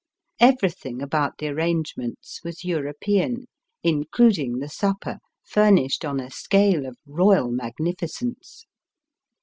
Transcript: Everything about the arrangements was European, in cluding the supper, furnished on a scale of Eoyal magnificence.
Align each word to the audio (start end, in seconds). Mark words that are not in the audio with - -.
Everything 0.39 0.99
about 0.99 1.37
the 1.37 1.47
arrangements 1.49 2.39
was 2.43 2.63
European, 2.65 3.45
in 3.83 4.05
cluding 4.05 4.59
the 4.59 4.67
supper, 4.67 5.19
furnished 5.43 6.03
on 6.03 6.19
a 6.19 6.31
scale 6.31 6.87
of 6.87 6.97
Eoyal 7.07 7.51
magnificence. 7.51 8.65